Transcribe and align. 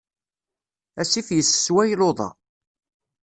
Asif 1.01 1.27
yessesway 1.37 1.91
luḍa. 1.99 2.29